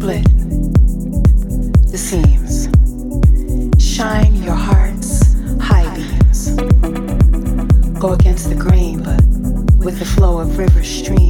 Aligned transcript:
split 0.00 0.24
the 1.92 1.98
seams. 1.98 2.68
Shine 3.78 4.34
your 4.36 4.54
heart's 4.54 5.34
high 5.60 5.94
beams. 5.94 6.52
Go 8.00 8.14
against 8.14 8.48
the 8.48 8.56
grain, 8.58 9.02
but 9.02 9.22
with 9.84 9.98
the 9.98 10.06
flow 10.06 10.38
of 10.38 10.56
river 10.56 10.82
streams. 10.82 11.29